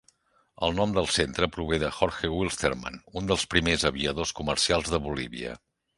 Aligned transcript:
El 0.67 0.71
nom 0.77 0.93
del 0.95 1.09
centre 1.17 1.49
prové 1.57 1.79
de 1.83 1.91
Jorge 1.99 2.31
Wilstermann, 2.37 2.99
un 3.21 3.29
dels 3.33 3.45
primers 3.55 3.89
aviadors 3.91 4.37
comercials 4.41 4.91
de 4.95 5.03
Bolívia. 5.09 5.55